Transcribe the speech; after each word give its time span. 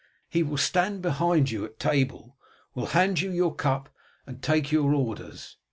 He 0.27 0.41
will 0.41 0.57
stand 0.57 1.03
behind 1.03 1.51
you 1.51 1.63
at 1.63 1.77
table, 1.77 2.35
will 2.73 2.87
hand 2.87 3.21
you 3.21 3.29
your 3.29 3.53
cup 3.53 3.89
and 4.25 4.41
take 4.41 4.71
your 4.71 4.95
orders. 4.95 5.57